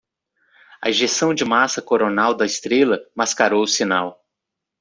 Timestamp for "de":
1.31-1.45